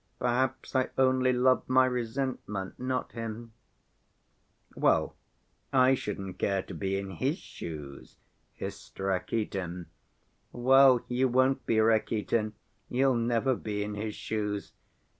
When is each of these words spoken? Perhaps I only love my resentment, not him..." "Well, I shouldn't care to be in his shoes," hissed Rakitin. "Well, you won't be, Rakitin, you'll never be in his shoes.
Perhaps 0.17 0.75
I 0.75 0.89
only 0.97 1.31
love 1.31 1.69
my 1.69 1.85
resentment, 1.85 2.79
not 2.79 3.11
him..." 3.11 3.53
"Well, 4.75 5.15
I 5.71 5.93
shouldn't 5.93 6.39
care 6.39 6.63
to 6.63 6.73
be 6.73 6.97
in 6.97 7.11
his 7.11 7.37
shoes," 7.37 8.17
hissed 8.55 8.97
Rakitin. 8.99 9.85
"Well, 10.51 11.01
you 11.07 11.27
won't 11.27 11.63
be, 11.67 11.79
Rakitin, 11.79 12.53
you'll 12.89 13.13
never 13.13 13.53
be 13.55 13.83
in 13.83 13.93
his 13.93 14.15
shoes. 14.15 14.71